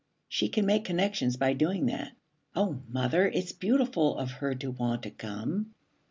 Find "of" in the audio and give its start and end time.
4.17-4.31